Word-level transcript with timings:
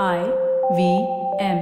I 0.00 0.20
V 0.72 0.84
M. 1.40 1.58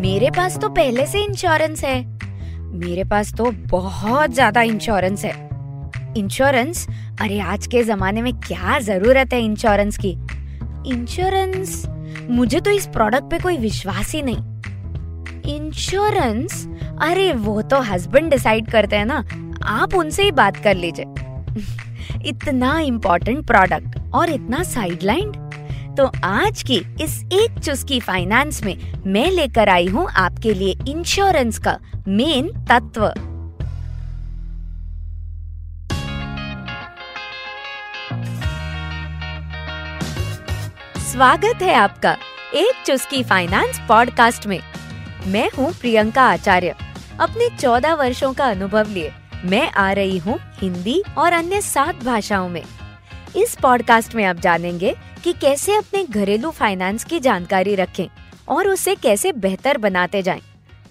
मेरे 0.00 0.30
पास 0.30 0.58
तो 0.58 0.68
पहले 0.68 1.06
से 1.06 1.24
इंश्योरेंस 1.24 1.84
है। 1.84 2.04
मेरे 2.70 3.04
पास 3.04 3.34
तो 3.34 3.50
बहुत 3.50 4.30
ज़्यादा 4.30 4.62
इंश्योरेंस 4.62 5.24
है। 5.24 5.32
इंश्योरेंस 6.16 6.86
अरे, 7.20 7.40
आज 7.40 7.66
के 7.66 7.82
जमाने 7.82 8.22
में 8.22 8.32
क्या 8.32 8.78
ज़रूरत 8.78 9.32
है 9.32 9.40
इंश्योरेंस 9.40 9.98
की? 9.98 10.12
इंश्योरेंस 10.90 11.86
मुझे 12.30 12.60
तो 12.60 12.70
इस 12.70 12.86
प्रोडक्ट 12.86 13.30
पे 13.30 13.38
कोई 13.38 13.56
विश्वास 13.56 14.12
ही 14.12 14.22
नहीं। 14.22 15.54
इंश्योरेंस 15.56 16.66
अरे, 17.00 17.32
वो 17.32 17.62
तो 17.62 17.80
हस्बैंड 17.80 18.30
डिसाइड 18.30 18.70
करते 18.70 18.96
हैं 18.96 19.06
ना। 19.06 19.24
आप 19.64 19.94
उनसे 19.94 20.22
ही 20.22 20.30
बात 20.32 20.56
कर 20.56 20.74
लीजिए। 20.74 21.04
इतना 22.26 22.78
इम्पोर्टेंट 22.80 23.46
प्रोडक्ट 23.46 23.98
और 24.14 24.30
इतना 24.30 24.62
साइडलाइन 24.62 25.32
तो 25.98 26.10
आज 26.24 26.62
की 26.62 26.76
इस 27.00 27.22
एक 27.32 27.58
चुस्की 27.58 28.00
फाइनेंस 28.00 28.62
में 28.62 28.76
मैं 29.06 29.30
लेकर 29.30 29.68
आई 29.68 29.86
हूँ 29.86 30.08
आपके 30.10 30.54
लिए 30.54 30.76
इंश्योरेंस 30.88 31.58
का 31.58 31.78
मेन 32.08 32.48
तत्व। 32.70 33.12
स्वागत 40.98 41.62
है 41.62 41.74
आपका 41.74 42.16
एक 42.54 42.82
चुस्की 42.86 43.22
फाइनेंस 43.22 43.80
पॉडकास्ट 43.88 44.46
में। 44.46 44.60
मैं 45.26 45.48
हूँ 45.58 45.72
प्रियंका 45.72 46.22
आचार्य। 46.22 46.74
अपने 47.20 47.48
चौदह 47.56 47.94
वर्षों 47.94 48.32
का 48.32 48.44
अनुभव 48.44 48.88
लिए 48.88 49.12
मैं 49.44 49.70
आ 49.70 49.92
रही 49.92 50.18
हूँ 50.18 50.38
हिंदी 50.54 51.02
और 51.18 51.32
अन्य 51.32 51.60
सात 51.60 52.04
भाषाओं 52.04 52.48
में 52.48 52.62
इस 53.36 53.56
पॉडकास्ट 53.62 54.14
में 54.14 54.24
आप 54.24 54.36
जानेंगे 54.36 54.94
कि 55.24 55.32
कैसे 55.32 55.74
अपने 55.74 56.04
घरेलू 56.04 56.50
फाइनेंस 56.50 57.04
की 57.04 57.20
जानकारी 57.20 57.74
रखें 57.74 58.06
और 58.48 58.68
उसे 58.68 58.94
कैसे 58.94 59.32
बेहतर 59.32 59.78
बनाते 59.78 60.22
जाएँ। 60.22 60.42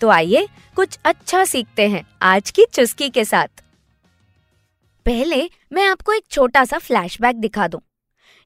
तो 0.02 0.10
आइए 0.10 0.48
कुछ 0.76 0.98
अच्छा 1.06 1.44
सीखते 1.46 1.88
हैं 1.90 2.04
आज 2.22 2.52
की 2.52 2.66
चुस्की 2.74 3.10
के 3.10 3.26
साथ 3.26 3.64
पहले 5.06 5.50
मैं 5.74 5.88
आपको 5.88 6.14
एक 6.14 6.24
छोटा 6.32 6.66
सा 6.66 6.78
फ्लैशबैक 6.78 7.36
दिखा 7.36 7.68
दूँ। 7.68 7.82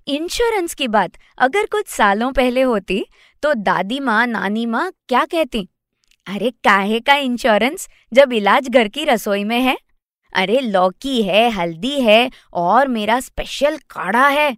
इंश्योरेंस 0.08 0.74
की 0.74 0.88
बात 0.88 1.12
अगर 1.38 1.66
कुछ 1.66 1.88
सालों 1.88 2.32
पहले 2.32 2.62
होती 2.62 3.06
तो 3.44 3.54
दादी 3.54 4.00
माँ, 4.00 4.28
नानी 4.28 4.66
माँ 4.66 4.92
क्या 5.10 5.26
कहती 5.26 5.68
अरे 6.28 6.50
काहे 6.64 7.00
का 7.00 7.16
इंश्योरेंस 7.16 7.88
जब 8.14 8.34
इलाज 8.34 8.70
घर 8.70 8.88
की 8.88 9.04
रसोई 9.06 9.44
में 9.44 9.60
है 9.62 9.78
अरे 10.38 10.60
लौकी 10.62 11.22
है, 11.24 11.50
हल्दी 11.50 12.00
है 12.02 12.30
और 12.56 12.88
मेरा 12.88 13.20
स्पेशल 13.20 13.78
काढ़ा 13.90 14.28
है। 14.30 14.56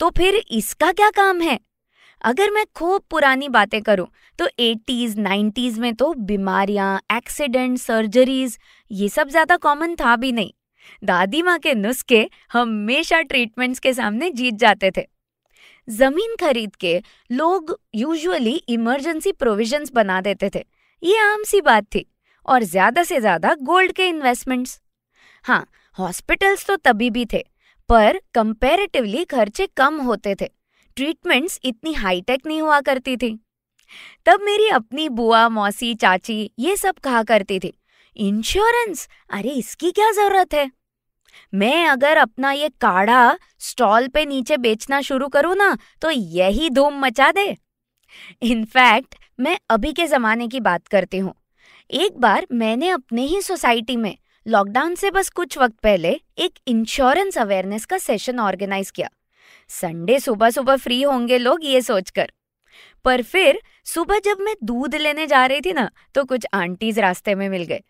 तो 0.00 0.10
फिर 0.10 0.34
इसका 0.34 0.90
क्या 0.92 1.10
काम 1.12 1.40
है? 1.40 1.58
अगर 2.24 2.50
मैं 2.50 2.64
खूब 2.76 3.02
पुरानी 3.10 3.48
बातें 3.50 3.80
करूँ 3.82 4.06
तो 4.38 4.46
एटीज 4.60 5.18
नाइन्टीज 5.18 5.78
में 5.78 5.94
तो 5.94 6.12
बीमारियाँ 6.20 7.00
एक्सीडेंट 7.12 7.78
सर्जरीज 7.78 8.58
ये 8.90 9.08
सब 9.08 9.28
ज़्यादा 9.28 9.56
कॉमन 9.58 9.94
था 9.94 10.14
भी 10.16 10.32
नहीं। 10.32 10.50
दादी 11.04 11.42
माँ 11.42 11.58
के 11.58 11.74
नुस्खे 11.74 12.28
हमेशा 12.52 13.20
ट्रीटमेंट्स 13.22 13.78
के 13.78 13.92
सामने 13.92 14.30
जीत 14.30 14.54
जाते 14.56 14.90
थे। 14.96 15.06
ज़मीन 15.88 16.36
खरीद 16.40 16.76
के 16.76 17.00
लोग 17.30 17.78
यूजुअली 17.94 18.54
इमरजेंसी 18.68 19.32
प्रोविजंस 19.34 19.92
बना 19.92 20.20
देते 20.20 20.50
थे। 20.54 20.64
ये 21.02 21.18
आम 21.22 21.42
सी 21.44 21.60
बात 21.62 21.84
थी 21.94 22.06
और 22.48 22.62
ज़्यादा 22.64 23.02
से 23.04 23.20
ज़्यादा 23.20 23.54
गोल्ड 23.62 23.92
के 23.92 24.08
इन्वेस्टमेंट्स 24.08 24.80
हाँ 25.46 25.66
हॉस्पिटल्स 25.98 26.66
तो 26.66 26.76
तभी 26.76 27.08
भी 27.10 27.24
थे, 27.32 27.42
पर 27.88 28.18
कंपैरेटिवली 28.34 29.24
खर्चे 29.24 29.66
कम 29.76 30.00
होते 30.00 30.34
थे। 30.34 30.48
ट्रीटमेंट्स 30.96 31.58
इतनी 31.64 31.92
हाईटेक 31.94 32.46
नहीं 32.46 32.60
हुआ 32.62 32.80
करती 32.80 33.16
थी। 33.16 33.38
तब 34.26 34.40
मेरी 34.42 34.68
अपनी 34.68 35.08
बुआ, 35.10 35.48
मौसी, 35.48 35.94
चाची 35.94 36.50
ये 36.58 36.76
सब 36.76 36.98
कहा 36.98 37.22
करती 37.22 37.58
थी 37.58 37.72
इंश्योरेंस 38.16 39.08
अरे, 39.30 39.50
इसकी 39.50 39.90
क्या 39.90 40.10
ज़रूरत 40.12 40.54
है? 40.54 40.70
मैं 41.52 41.86
अगर 41.86 42.16
अपना 42.16 42.52
ये 42.52 42.68
काढ़ा 42.80 43.38
स्टॉल 43.60 44.08
पे 44.08 44.24
नीचे 44.26 44.56
बेचना 44.58 45.00
शुरू 45.02 45.28
करूँ 45.28 45.54
ना 45.56 45.76
तो 46.02 46.10
यही 46.10 46.70
धूम 46.70 47.00
मचा 47.00 47.30
दे। 47.32 47.56
इनफैक्ट 48.42 49.14
मैं 49.38 49.58
अभी 49.70 49.92
के 49.92 50.06
जमाने 50.06 50.48
की 50.48 50.60
बात 50.60 50.86
करती 50.88 51.18
हूँ। 51.18 51.34
एक 51.90 52.18
बार 52.20 52.46
मैंने 52.52 52.88
अपने 52.90 53.22
ही 53.24 53.40
सोसाइटी 53.42 53.96
में 53.96 54.16
लॉकडाउन 54.46 54.94
से 54.94 55.10
बस 55.10 55.28
कुछ 55.28 55.56
वक्त 55.58 55.74
पहले 55.82 56.10
एक 56.38 56.58
इंश्योरेंस 56.68 57.38
अवेयरनेस 57.38 57.84
का 57.84 57.96
सेशन 57.98 58.40
ऑर्गेनाइज 58.40 58.90
किया। 58.90 59.08
संडे 59.70 60.18
सुबह 60.20 60.50
सुबह 60.50 60.76
फ्री 60.76 61.00
होंगे 61.02 61.38
लोग 61.38 61.64
ये 61.64 61.80
सोचकर। 61.82 62.30
पर 63.04 63.22
फिर 63.22 63.60
सुबह 63.84 64.18
जब 64.24 64.40
मैं 64.40 64.54
दूध 64.64 64.94
लेने 64.94 65.26
जा 65.26 65.44
रही 65.46 65.60
थी 65.60 65.72
ना 65.72 65.88
तो 66.14 66.24
कुछ 66.24 66.46
आंटीज 66.54 66.98
रास्ते 66.98 67.34
में 67.34 67.48
मिल 67.48 67.62
गए। 67.62 67.80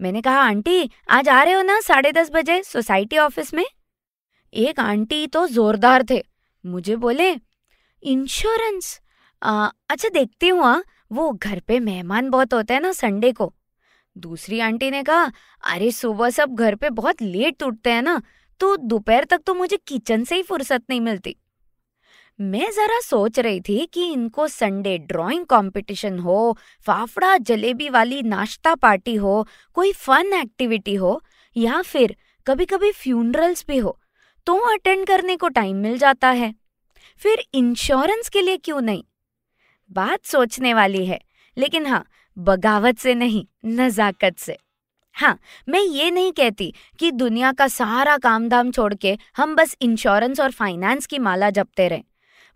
मैंने 0.00 0.22
कहा 0.22 0.42
आंटी 0.42 0.90
आज 1.10 1.28
आ 1.28 1.42
रहे 1.42 1.54
हो 1.54 1.62
ना 1.62 1.80
साढ़े 1.80 2.12
दस 2.12 2.30
बजे 2.32 2.62
सोसाइटी 2.62 3.18
ऑफ़िस 3.18 3.52
में? 3.54 3.64
एक 4.52 4.80
आंटी 4.80 5.26
तो 5.26 5.46
जोरदार 5.48 6.04
थे। 6.10 6.22
मुझे 6.64 6.96
बोले 6.96 7.30
इंश्योरेंस 8.02 9.00
अच्छा 9.42 10.08
देखती 10.08 10.48
हूँ 10.48 10.62
हाँ, 10.62 10.82
वो 11.12 11.30
घर 11.32 11.60
पे 11.60 11.80
मेहमान 11.80 12.30
बहुत 12.30 12.54
होते 12.54 12.74
हैं 12.74 12.80
ना 12.80 12.92
संडे 12.94 13.32
को। 13.32 13.52
दूसरी 14.16 14.60
आंटी 14.60 14.90
ने 14.90 15.02
कहा, 15.02 15.32
अरे, 15.64 15.90
सुबह 15.90 16.30
सब 16.30 16.54
घर 16.54 16.74
पे 16.74 16.90
बहुत 16.90 17.22
लेट 17.22 17.62
उठते 17.62 17.90
हैं 17.90 18.02
ना 18.02 18.20
तो 18.60 18.76
दोपहर 18.76 19.24
तक 19.24 19.40
तो 19.46 19.54
मुझे 19.54 19.76
किचन 19.86 20.24
से 20.24 20.36
ही 20.36 20.42
फुर्सत 20.42 20.82
नहीं 20.90 21.00
मिलती। 21.00 21.36
मैं 22.38 22.70
जरा 22.70 23.00
सोच 23.00 23.38
रही 23.38 23.60
थी 23.60 23.86
कि 23.86 24.06
इनको 24.12 24.46
संडे 24.48 24.96
ड्राइंग 24.98 25.44
कंपटीशन 25.46 26.18
हो, 26.18 26.56
फाफड़ा 26.86 27.36
जलेबी 27.36 27.88
वाली 27.88 28.22
नाश्ता 28.22 28.74
पार्टी 28.74 29.14
हो, 29.14 29.46
कोई 29.74 29.92
फन 29.92 30.32
एक्टिविटी 30.34 30.94
हो, 30.94 31.20
या 31.56 31.82
फिर 31.82 32.16
कभी 32.46 32.64
कभी 32.64 32.90
फ्यूनरल्स 32.92 33.64
भी 33.68 33.78
हो 33.78 33.98
तो 34.46 34.54
अटेंड 34.72 35.06
करने 35.06 35.36
को 35.36 35.48
टाइम 35.48 35.76
मिल 35.76 35.98
जाता 35.98 36.30
है। 36.30 36.54
फिर 37.18 37.44
इंश्योरेंस 37.54 38.28
के 38.28 38.42
लिए 38.42 38.56
क्यों 38.56 38.80
नहीं? 38.80 39.04
बात 39.90 40.24
सोचने 40.24 40.74
वाली 40.74 41.06
है, 41.06 41.20
लेकिन 41.56 41.86
हाँ 41.86 42.04
बगावत 42.38 42.98
से 42.98 43.14
नहीं, 43.14 43.46
नजाकत 43.64 44.38
से। 44.38 44.58
हाँ 45.12 45.38
मैं 45.68 45.80
ये 45.80 46.10
नहीं 46.10 46.32
कहती 46.32 46.74
कि 46.98 47.10
दुनिया 47.10 47.52
का 47.52 47.68
सारा 47.68 48.16
काम 48.18 48.48
धाम 48.48 48.70
छोड़ 48.70 48.94
के 48.94 49.18
हम 49.36 49.54
बस 49.56 49.76
इंश्योरेंस 49.80 50.40
और 50.40 50.50
फाइनेंस 50.50 51.06
की 51.06 51.18
माला 51.18 51.50
जपते 51.50 51.88
रहें। 51.88 52.04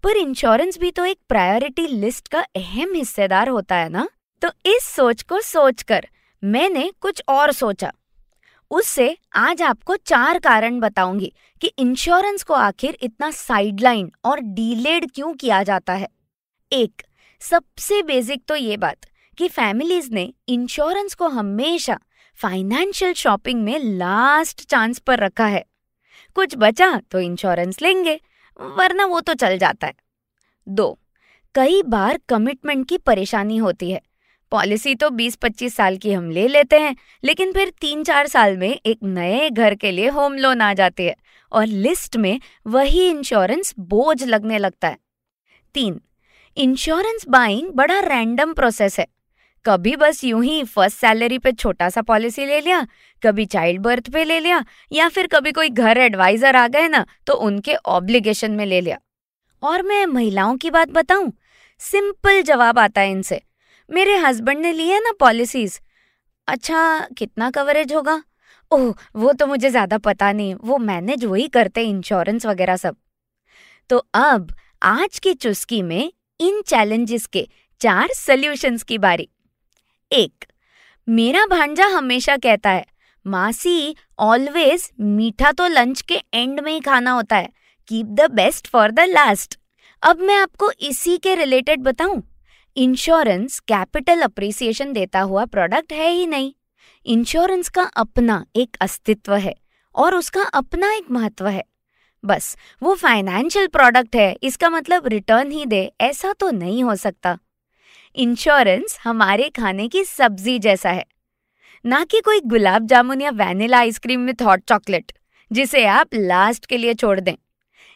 पर 0.03 0.17
इंश्योरेंस 0.17 0.79
भी 0.79 0.91
तो 0.91 1.05
एक 1.05 1.19
प्रायोरिटी 1.29 1.87
लिस्ट 1.87 2.29
का 2.29 2.41
अहम 2.57 2.95
हिस्सेदार 2.95 3.49
होता 3.49 3.77
है 3.77 3.89
ना? 3.89 4.09
तो 4.43 4.49
इस 4.67 4.83
सोच 4.83 5.23
को 5.23 5.41
सोचकर 5.41 6.07
मैंने 6.45 6.93
कुछ 7.01 7.23
और 7.29 7.53
सोचा। 7.53 7.93
उससे 8.71 9.17
आज 9.35 9.63
आपको 9.63 9.97
चार 9.97 10.39
कारण 10.39 10.81
बताऊँगी 10.81 11.33
कि 11.61 11.67
इंश्योरेंस 11.69 12.43
को 12.43 12.55
आखिर 12.55 12.99
इतना 13.03 13.31
साइडलाइन 13.31 14.13
और 14.25 14.41
डीलेड 14.41 15.11
क्यों 15.15 15.35
किया 15.35 15.63
जाता 15.63 15.93
है। 15.93 16.09
एक, 16.73 17.03
सबसे 17.41 18.03
बेसिक 18.03 18.43
तो 18.49 18.57
ये 18.57 18.77
बात 18.77 18.97
कि 19.39 19.49
फैमिलीज़ 19.49 20.11
ने 20.13 20.33
इंश्योरेंस 20.49 21.15
को 21.15 21.29
हमेशा 21.29 21.99
फाइनेंशियल 22.35 23.13
शॉपिंग 23.13 23.63
में 23.63 23.79
लास्ट 23.79 24.67
चांस 24.71 24.99
पर 24.99 25.19
रखा 25.19 25.47
है। 25.47 25.65
कुछ 26.35 26.55
बचा 26.57 27.01
तो 27.11 27.21
इंश्योरेंस 27.21 27.83
लेंगे, 27.83 28.21
वरना 28.61 29.07
वो 29.07 29.21
तो 29.21 29.35
चल 29.35 29.59
जाता 29.59 29.87
है। 29.87 29.95
दो, 30.69 30.99
कई 31.55 31.83
बार 31.83 32.21
कमिटमेंट 32.29 32.89
की 32.89 32.99
परेशानी 32.99 33.57
होती 33.57 33.91
है। 33.91 34.01
पॉलिसी 34.51 34.95
तो 34.95 35.11
20-25 35.11 35.75
साल 35.75 35.97
की 35.97 36.13
हम 36.13 36.31
ले 36.31 36.49
लेते 36.49 36.79
हैं, 36.79 36.97
लेकिन 37.25 37.53
फिर 37.53 37.73
तीन 37.81 38.05
चार 38.05 38.27
साल 38.27 38.57
में 38.57 38.81
एक 38.87 38.99
नए 39.03 39.51
घर 39.51 39.75
के 39.75 39.91
लिए 39.91 40.09
होम 40.09 40.35
लोन 40.35 40.61
आ 40.61 40.75
जाती 40.75 41.05
है 41.05 41.17
और 41.53 41.67
लिस्ट 41.67 42.17
में 42.17 42.41
वही 42.67 43.09
इंश्योरेंस 43.09 43.75
बोझ 43.79 44.25
लगने 44.25 44.59
लगता 44.59 44.89
है। 44.89 44.99
तीन 45.75 46.01
इंश्योरेंस 46.57 47.25
बाइंग 47.29 47.69
बड़ा 47.69 48.01
रैंडम 48.01 48.53
प्रोसेस 48.53 48.99
है। 48.99 49.07
कभी 49.65 49.95
बस 49.97 50.23
यूँ 50.25 50.43
ही 50.45 50.63
फ़र्स्ट 50.65 50.99
सैलरी 50.99 51.39
पे 51.39 51.53
छोटा 51.53 51.89
सा 51.89 52.03
पॉलिसी 52.03 52.47
ले 52.47 52.61
लिया, 52.61 52.87
कभी 53.23 53.47
चाइल्ड 53.47 53.81
बर्थ 53.83 54.11
पे 54.13 54.25
ले 54.25 54.39
लिया, 54.41 54.65
या 54.93 55.09
फिर 55.09 55.27
कभी 55.27 55.53
कोई 55.53 55.69
घर 55.71 55.99
एडवाइजर 55.99 56.57
आ 56.57 56.67
गए 56.69 56.89
ना 56.89 57.05
तो 57.27 57.35
उनके 57.35 57.75
ऑब्लिगेशन 57.89 58.51
में 58.51 58.65
ले 58.67 58.81
लिया। 58.81 58.99
और 59.63 59.83
मैं 59.83 60.05
महिलाओं 60.07 60.57
की 60.57 60.71
बात 60.71 60.89
बताऊँ, 60.91 61.33
सिंपल 61.81 62.43
जवाब 62.43 62.79
आता 62.79 63.01
है 63.01 63.11
इनसे। 63.11 63.41
मेरे 63.91 64.17
हस्बैंड 64.17 64.61
ने 64.61 64.73
ली 64.73 64.89
है 64.89 65.01
ना 65.01 65.13
पॉलिसीज़। 65.21 65.79
अच्छा 66.49 67.07
कितना 67.19 67.51
कवरेज 67.51 67.93
होगा? 67.93 68.23
ओह, 68.71 68.95
वो 69.17 69.33
तो 69.33 69.47
मुझे 69.47 69.71
ज़्यादा 69.71 69.99
पता 69.99 70.33
नहीं, 70.33 70.55
वो 70.55 70.79
मैनेज 70.79 71.25
वही 71.25 71.49
करते 71.49 71.83
इंश्योरेंस 71.83 72.47
वगैरह 72.47 72.77
सब। 72.77 72.97
तो 73.91 73.99
अब, 74.15 74.53
आज 74.83 75.19
की 75.19 75.33
चुस्की 75.35 75.83
में 75.83 76.13
इन 76.41 76.61
चैलेंजेस 76.63 77.27
के 77.27 77.49
चार 77.81 78.09
सोल्यूशंस 78.15 78.83
की 78.83 78.99
बारी। 78.99 79.29
एक। 80.13 80.45
मेरा 81.09 81.45
भांजा 81.47 81.87
हमेशा 81.87 82.37
कहता 82.37 82.71
है, 82.71 82.85
मासी 83.27 83.95
ऑलवेज 84.19 84.91
मीठा 85.01 85.51
तो 85.53 85.67
लंच 85.67 86.01
के 86.03 86.21
एंड 86.35 86.61
में 86.61 86.73
ही 86.73 86.81
खाना 86.81 87.11
होता 87.11 87.37
है। 87.37 87.49
Keep 87.89 88.07
the 88.07 88.31
best 88.31 88.67
for 88.67 88.91
the 88.91 89.01
last 89.01 89.59
अब 90.03 90.21
मैं 90.21 90.37
आपको 90.37 90.71
इसी 90.81 91.17
के 91.19 91.35
रिलेटेड 91.35 91.81
बताऊँ। 91.81 92.23
इंश्योरेंस 92.77 93.59
कैपिटल 93.61 94.21
अप्रिसिएशन 94.21 94.93
देता 94.93 95.21
हुआ 95.21 95.45
प्रोडक्ट 95.45 95.93
है 95.93 96.11
ही 96.11 96.27
नहीं। 96.27 96.53
इंश्योरेंस 97.07 97.69
का 97.69 97.83
अपना 97.97 98.45
एक 98.57 98.77
अस्तित्व 98.81 99.35
है 99.35 99.55
और 99.95 100.15
उसका 100.15 100.43
अपना 100.55 100.93
एक 100.93 101.11
महत्व 101.11 101.49
है। 101.49 101.65
बस, 102.25 102.57
वो 102.83 102.95
फाइनेंशियल 102.95 103.67
प्रोडक्ट 103.67 104.17
है, 104.17 104.35
इसका 104.43 104.71
मतलब 104.71 105.07
रिटर्न 105.07 105.51
ही 105.51 105.67
दे, 105.67 105.91
ऐसा 106.01 106.33
तो 106.33 106.51
नहीं 106.51 106.83
हो 106.85 106.95
सकता। 106.97 107.39
इंश्योरेंस 108.15 108.99
हमारे 109.05 109.49
खाने 109.49 109.89
की 109.89 110.05
सब्ज़ी 110.05 110.59
जैसा 110.59 110.91
है। 110.91 111.05
ना 111.85 112.05
कि 112.05 112.21
कोई 112.21 112.41
गुलाब 112.41 112.87
जामुन 112.87 113.21
या 113.21 113.31
vanilla 113.31 113.79
ice cream 113.79 114.27
with 114.27 114.43
hot 114.43 114.63
chocolate, 114.69 115.13
जिसे 115.53 115.85
आप 115.87 116.15
लास्ट 116.15 116.67
के 116.67 116.77
लिए 116.77 116.95
छोड़ 116.95 117.21
दें। 117.21 117.35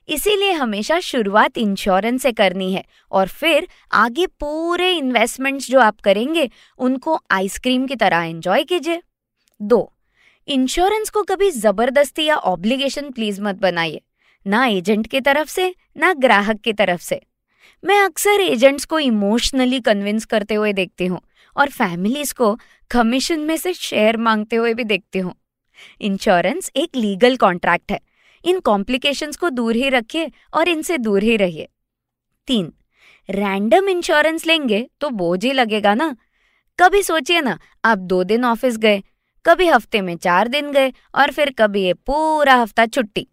इसीलिए 0.09 0.53
हमेशा 0.53 0.99
शुरुआत 1.01 1.59
इंश्योरेंस 1.59 2.23
से 2.23 2.33
करनी 2.33 2.73
है 2.73 2.85
और 3.13 3.29
फिर 3.29 3.67
आगे 3.93 4.27
पूरे 4.27 4.91
इन्वेस्टमेंट्स 4.93 5.71
जो 5.71 5.81
आप 5.81 6.01
करेंगे, 6.01 6.51
उनको 6.79 7.19
आइसक्रीम 7.31 7.87
की 7.87 7.97
तरह 7.97 8.23
एंजॉय 8.23 8.65
कीजिए। 8.65 9.03
दो, 9.61 9.93
इंश्योरेंस 10.49 11.11
को 11.11 11.23
कभी 11.23 11.51
ज़बरदस्ती 11.51 12.25
या 12.25 12.37
ऑब्लिगेशन 12.37 13.11
प्लीज़ 13.11 13.41
मत 13.43 13.57
बनाइए। 13.57 14.01
ना 14.47 14.65
एजेंट 14.67 15.07
की 15.07 15.21
तरफ़ 15.21 15.49
से, 15.49 15.75
ना 15.97 16.13
ग्राहक 16.13 16.61
की 16.61 16.73
तरफ़ 16.73 17.01
से। 17.01 17.21
मैं 17.85 17.99
अक्सर 18.01 18.41
एजेंट्स 18.41 18.85
को 18.85 18.99
इमोशनली 18.99 19.81
कन्विंस 19.81 20.25
करते 20.25 20.55
हुए 20.55 20.73
देखती 20.73 21.07
हूँ 21.07 21.21
और 21.57 21.69
फैमिलीज़ 21.69 22.35
को 22.35 22.55
कमीशन 22.91 23.41
में 23.41 23.57
से 23.57 23.73
शेयर 23.75 24.17
मांगते 24.17 24.57
हुए 24.57 24.75
भी 24.75 24.85
देखती 24.85 25.19
हूँ। 25.19 25.35
इंश्योरेंस 26.01 26.71
एक 26.77 26.97
लीगल 26.97 27.37
कॉन्ट्रैक्ट 27.37 27.93
है। 27.93 28.01
इन 28.45 28.61
कॉम्प्लिकेशंस 28.61 29.37
को 29.37 29.51
दूर 29.51 29.77
ही 29.77 29.89
रखिए 29.89 30.31
और 30.55 30.69
इनसे 30.69 30.99
दूर 30.99 31.23
ही 31.23 31.37
रहिए। 31.37 31.69
तीन, 32.49 32.73
रैंडम 33.29 33.89
इंश्योरेंस 33.89 34.47
लेंगे 34.47 34.87
तो 35.01 35.11
बोझ 35.11 35.45
ही 35.45 35.53
लगेगा 35.53 35.95
ना। 35.95 36.15
कभी 36.79 37.03
सोचिए 37.03 37.41
ना, 37.41 37.59
आप 37.85 37.99
दो 37.99 38.25
दिन 38.25 38.45
ऑफ़िस 38.45 38.77
गए, 38.79 39.03
कभी 39.45 39.67
हफ़्ते 39.67 40.01
में 40.01 40.17
चार 40.17 40.49
दिन 40.49 40.73
गए 40.73 40.93
और 41.15 41.31
फिर 41.31 41.55
कभी 41.59 41.85
ये 41.85 41.95
पूरा 41.95 42.55
हफ़्ता 42.55 42.87
छुट्टी। 42.87 43.27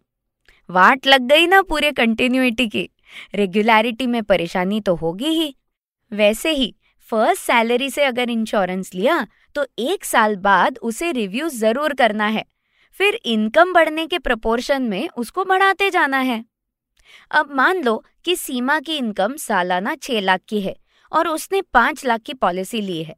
वाट 0.70 1.06
लग 1.06 1.28
गई 1.28 1.46
ना 1.46 1.62
पूरे 1.62 1.92
कंटिन्यूटी 1.92 2.66
की। 2.68 2.88
रेगुलरिटी 3.34 4.06
में 4.06 4.22
परेशानी 4.24 4.80
तो 4.80 4.94
होगी 4.96 5.28
ही। 5.30 5.54
वैसे 6.12 6.50
ही 6.50 6.74
फ़र्स्ट 7.08 7.42
सैलरी 7.42 7.90
से 7.90 8.04
अगर 8.04 8.30
इंश्योरेंस 8.30 8.94
लिया 8.94 9.26
तो 9.56 9.66
एक 9.80 10.04
साल 10.04 10.36
बाद 10.38 10.78
उसे 10.80 11.12
रिव्यू 11.12 11.48
ज़रूर 11.50 11.94
करना 11.94 12.26
है। 12.28 12.44
फिर 13.00 13.18
इनकम 13.26 13.72
बढ़ने 13.72 14.06
के 14.06 14.18
प्रपोर्शन 14.18 14.82
में 14.82 15.08
उसको 15.08 15.44
बढ़ाते 15.44 15.90
जाना 15.90 16.18
है। 16.20 16.44
अब 17.30 17.50
मान 17.52 17.82
लो 17.84 18.02
कि 18.24 18.36
सीमा 18.36 18.78
की 18.80 18.96
इनकम 18.96 19.36
सालाना 19.36 19.94
छह 19.94 20.20
लाख 20.20 20.40
की 20.48 20.60
है 20.60 20.76
और 21.12 21.28
उसने 21.28 21.60
पाँच 21.64 22.04
लाख 22.04 22.20
की 22.20 22.34
पॉलिसी 22.34 22.80
ली 22.80 23.02
है। 23.02 23.16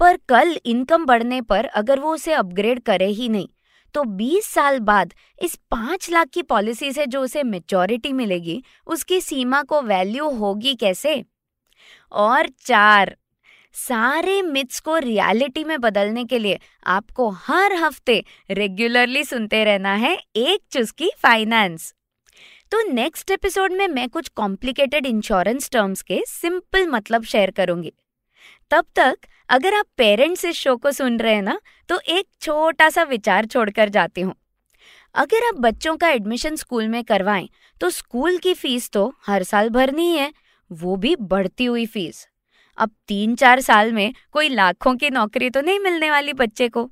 पर 0.00 0.16
कल 0.28 0.58
इनकम 0.66 1.04
बढ़ने 1.06 1.40
पर 1.42 1.64
अगर 1.66 2.00
वो 2.00 2.14
उसे 2.14 2.32
अपग्रेड 2.32 2.80
करे 2.80 3.06
ही 3.08 3.28
नहीं 3.28 3.48
तो 3.94 4.04
20 4.04 4.44
साल 4.44 4.78
बाद 4.80 5.14
इस 5.42 5.54
पाँच 5.70 6.10
लाख 6.10 6.28
की 6.28 6.42
पॉलिसी 6.42 6.92
से 6.92 7.06
जो 7.06 7.20
उसे 7.20 7.42
मेचोरिटी 7.42 8.12
मिलेगी, 8.12 8.62
उसकी 8.86 9.20
सीमा 9.20 9.62
को 9.62 9.82
वैल्यू 9.82 10.28
होगी 10.30 10.74
कैसे? 10.74 11.24
और 12.12 12.48
चार, 12.48 13.16
सारे 13.72 14.42
मिथ्स 14.42 14.80
को 14.80 14.96
रियलिटी 14.96 15.64
में 15.64 15.80
बदलने 15.80 16.24
के 16.24 16.38
लिए 16.38 16.58
आपको 16.86 17.30
हर 17.30 17.72
हफ़्ते 17.72 18.24
रेगुलरली 18.50 19.24
सुनते 19.24 19.64
रहना 19.64 19.94
है 19.94 20.16
एक 20.36 20.60
चुस्की 20.70 21.10
फाइनेंस 21.18 21.94
तो 22.70 22.92
नेक्स्ट 22.92 23.30
एपिसोड 23.30 23.72
में 23.72 23.88
मैं 23.88 24.08
कुछ 24.08 24.28
कॉम्प्लिकेटेड 24.28 25.06
इंश्योरेंस 25.06 25.70
टर्म्स 25.70 26.02
के 26.02 26.22
सिंपल 26.26 26.86
मतलब 26.86 27.22
शेयर 27.22 27.50
करूँगी। 27.50 27.92
तब 28.70 28.84
तक 28.96 29.16
अगर 29.48 29.74
आप 29.74 29.86
पेरेंट्स 29.98 30.44
इस 30.44 30.56
शो 30.56 30.76
को 30.76 30.90
सुन 30.92 31.18
रहे 31.18 31.34
हैं 31.34 31.42
ना 31.42 31.58
तो 31.88 31.98
एक 32.08 32.26
छोटा 32.42 32.88
सा 32.90 33.02
विचार 33.02 33.46
छोड़कर 33.46 33.88
जाती 33.88 34.20
हूँ। 34.20 34.34
अगर 35.14 35.46
आप 35.48 35.60
बच्चों 35.60 35.96
का 35.96 36.08
एडमिशन 36.08 36.56
स्कूल 36.56 36.88
में 36.88 37.02
करवाएँ 37.04 37.48
तो 37.80 37.90
स्कूल 37.90 38.36
की 38.38 38.54
फ़ीस 38.54 38.90
तो 38.90 39.12
हर 39.26 39.42
साल 39.42 39.68
भरनी 39.70 40.10
है 40.10 40.32
वो 40.70 40.96
भी 40.96 41.14
बढ़ती 41.22 41.64
हुई 41.64 41.86
फ़ीस। 41.86 42.26
अब 42.78 42.90
तीन 43.08 43.34
चार 43.34 43.60
साल 43.60 43.92
में 43.92 44.12
कोई 44.32 44.48
लाखों 44.48 44.94
की 44.96 45.10
नौकरी 45.10 45.50
तो 45.50 45.60
नहीं 45.60 45.78
मिलने 45.80 46.10
वाली 46.10 46.32
बच्चे 46.34 46.68
को। 46.68 46.84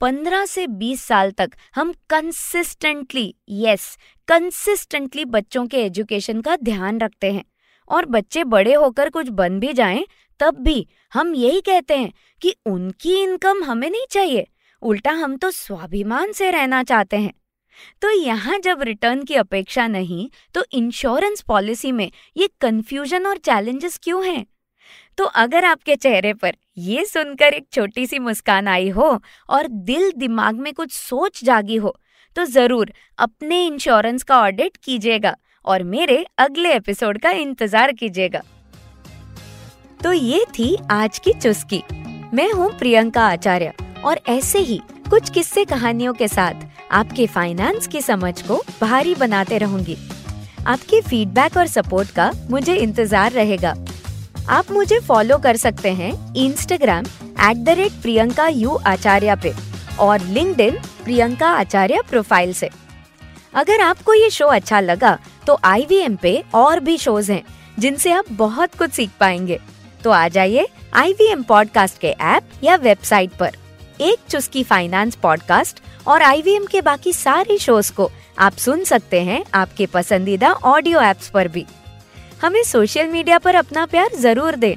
पंद्रह 0.00 0.44
से 0.46 0.66
बीस 0.68 1.02
साल 1.02 1.30
तक 1.30 1.50
हम 1.74 1.92
कंसिस्टेंटली 2.10 3.34
यस 3.50 3.96
कंसिस्टेंटली 4.28 5.24
बच्चों 5.26 5.66
के 5.66 5.84
एजुकेशन 5.84 6.40
का 6.40 6.56
ध्यान 6.56 7.00
रखते 7.00 7.32
हैं। 7.32 7.44
और 7.90 8.06
बच्चे 8.06 8.42
बड़े 8.44 8.72
होकर 8.74 9.08
कुछ 9.08 9.28
बन 9.30 9.58
भी 9.60 9.72
जाएँ 9.72 10.04
तब 10.40 10.58
भी 10.60 10.86
हम 11.12 11.34
यही 11.34 11.60
कहते 11.60 11.96
हैं 11.96 12.12
कि 12.42 12.54
उनकी 12.66 13.14
इनकम 13.14 13.62
हमें 13.64 13.88
नहीं 13.90 14.06
चाहिए। 14.10 14.46
उल्टा 14.82 15.12
हम 15.12 15.36
तो 15.36 15.50
स्वाभिमान 15.50 16.32
से 16.32 16.50
रहना 16.50 16.82
चाहते 16.82 17.16
हैं। 17.16 17.32
तो 18.02 18.10
यहाँ 18.12 18.58
जब 18.58 18.82
रिटर्न 18.82 19.22
की 19.22 19.34
अपेक्षा 19.36 19.86
नहीं 19.88 20.28
तो 20.54 20.64
इंश्योरेंस 20.72 21.40
पॉलिसी 21.42 21.92
में 21.92 22.10
ये 22.36 22.48
कंफ्यूजन 22.60 23.26
और 23.26 23.36
चैलेंजेस 23.38 23.98
क्यों 24.02 24.24
हैं? 24.26 24.46
तो 25.18 25.24
अगर 25.24 25.64
आपके 25.64 25.96
चेहरे 25.96 26.32
पर 26.34 26.56
ये 26.78 27.04
सुनकर 27.04 27.54
एक 27.54 27.66
छोटी 27.72 28.06
सी 28.06 28.18
मुस्कान 28.18 28.68
आई 28.68 28.88
हो 28.90 29.08
और 29.48 29.66
दिल 29.68 30.10
दिमाग 30.16 30.58
में 30.58 30.72
कुछ 30.74 30.92
सोच 30.92 31.44
जागी 31.44 31.76
हो 31.76 31.96
तो 32.36 32.44
ज़रूर 32.46 32.92
अपने 33.18 33.64
इंश्योरेंस 33.66 34.22
का 34.22 34.40
ऑडिट 34.40 34.76
कीजिएगा 34.76 35.36
और 35.64 35.82
मेरे 35.84 36.24
अगले 36.38 36.74
एपिसोड 36.74 37.18
का 37.18 37.30
इंतज़ार 37.30 37.92
कीजिएगा। 37.92 38.42
तो 40.06 40.12
ये 40.12 40.44
थी 40.48 40.76
आज 40.90 41.18
की 41.18 41.32
चुस्की। 41.32 41.82
मैं 42.34 42.50
हूँ 42.52 42.68
प्रियंका 42.78 43.22
आचार्य 43.22 43.72
और 44.04 44.20
ऐसे 44.28 44.58
ही 44.58 44.78
कुछ 45.10 45.30
किस्से 45.30 45.64
कहानियों 45.64 46.12
के 46.14 46.28
साथ 46.28 46.62
आपके 46.90 47.26
फाइनेंस 47.26 47.86
की 47.86 48.02
समझ 48.02 48.32
को 48.42 48.60
भारी 48.80 49.14
बनाते 49.14 49.58
रहूँगी। 49.58 49.96
आपके 50.66 51.00
फीडबैक 51.00 51.56
और 51.56 51.66
सपोर्ट 51.66 52.10
का 52.10 52.30
मुझे 52.50 52.76
इंतज़ार 52.76 53.32
रहेगा। 53.32 53.74
आप 54.50 54.70
मुझे 54.72 55.00
फॉलो 55.00 55.38
कर 55.38 55.56
सकते 55.56 55.92
हैं 55.94 56.12
Instagram 56.36 57.06
at 57.50 57.64
the 57.64 57.76
rate 57.78 58.00
Priyanka 58.02 58.48
U 58.48 58.78
Acharya 58.86 59.36
पे 59.36 59.54
और 60.00 60.20
लिंक 60.22 60.56
प्रियंका 61.04 61.50
आचार्य 61.50 62.02
प्रोफ़ाइल 62.10 62.52
से। 62.52 62.70
अगर 63.54 63.80
आपको 63.82 64.14
ये 64.14 64.30
शो 64.30 64.46
अच्छा 64.46 64.80
लगा 64.82 65.18
तो 65.46 65.58
IVM 65.66 66.16
पे 66.16 66.42
और 66.54 66.80
भी 66.80 66.98
शोज़ 66.98 67.32
हैं, 67.32 67.42
जिनसे 67.78 68.12
आप 68.12 68.32
बहुत 68.32 68.74
कुछ 68.74 68.90
सीख 68.90 69.10
पाएँगे। 69.20 69.60
तो 70.04 70.10
आ 70.10 70.26
जाइए 70.28 70.66
आई 70.94 71.12
वी 71.12 71.30
एम 71.32 71.42
पॉडकास्ट 71.42 71.98
के 72.00 72.08
ऐप 72.08 72.50
या 72.64 72.76
वेबसाइट 72.76 73.30
पर। 73.30 73.56
एक 74.00 74.18
चुस्की 74.30 74.62
फाइनेंस 74.64 75.14
पॉडकास्ट 75.14 75.80
और 76.06 76.22
आई 76.22 76.42
वी 76.42 76.54
एम 76.54 76.66
के 76.66 76.80
बाकी 76.80 77.12
सारे 77.12 77.58
शोज़ 77.58 77.92
को 77.92 78.10
आप 78.38 78.56
सुन 78.56 78.84
सकते 78.84 79.20
हैं 79.22 79.42
आपके 79.54 79.86
पसंदीदा 79.86 80.52
ऑडियो 80.52 81.00
एप्स 81.00 81.28
पर 81.28 81.48
भी। 81.48 81.64
हमें 82.42 82.62
सोशल 82.62 83.06
मीडिया 83.06 83.38
पर 83.38 83.54
अपना 83.54 83.86
प्यार 83.86 84.16
ज़रूर 84.20 84.56
दें। 84.56 84.76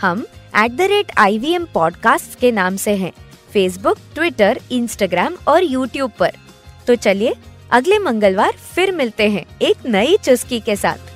हम 0.00 0.26
at 0.64 0.72
the 0.72 0.80
rate 0.80 1.12
I 1.18 1.38
V 1.38 1.54
M 1.54 1.66
podcast 1.74 2.38
के 2.38 2.52
नाम 2.52 2.76
से 2.76 2.94
हैं 2.96 3.12
फेसबुक 3.52 3.98
ट्विटर 4.14 4.60
इंस्टाग्राम 4.70 5.36
और 5.48 5.64
यूट्यूब 5.64 6.12
पर। 6.18 6.32
तो 6.86 6.94
चलिए 6.94 7.34
अगले 7.70 7.98
मंगलवार 7.98 8.52
फिर 8.74 8.92
मिलते 8.92 9.28
हैं 9.30 9.44
एक 9.62 9.86
नई 9.86 10.16
चुस्की 10.16 10.60
के 10.60 10.76
साथ। 10.76 11.15